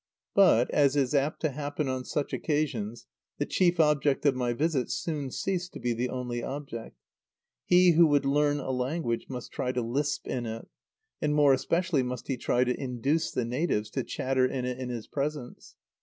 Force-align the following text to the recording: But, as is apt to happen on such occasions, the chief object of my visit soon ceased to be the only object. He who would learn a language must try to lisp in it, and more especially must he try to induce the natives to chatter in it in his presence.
But, 0.33 0.71
as 0.71 0.95
is 0.95 1.13
apt 1.13 1.41
to 1.41 1.51
happen 1.51 1.87
on 1.87 2.05
such 2.05 2.33
occasions, 2.33 3.05
the 3.37 3.45
chief 3.45 3.79
object 3.79 4.25
of 4.25 4.33
my 4.35 4.51
visit 4.51 4.89
soon 4.89 5.29
ceased 5.29 5.73
to 5.73 5.79
be 5.79 5.93
the 5.93 6.09
only 6.09 6.41
object. 6.41 6.97
He 7.65 7.91
who 7.91 8.07
would 8.07 8.25
learn 8.25 8.59
a 8.59 8.71
language 8.71 9.27
must 9.29 9.51
try 9.51 9.71
to 9.71 9.81
lisp 9.83 10.25
in 10.25 10.47
it, 10.47 10.67
and 11.21 11.35
more 11.35 11.53
especially 11.53 12.01
must 12.01 12.27
he 12.29 12.35
try 12.37 12.63
to 12.63 12.75
induce 12.81 13.29
the 13.29 13.45
natives 13.45 13.91
to 13.91 14.03
chatter 14.03 14.47
in 14.47 14.65
it 14.65 14.79
in 14.79 14.89
his 14.89 15.05
presence. 15.05 15.75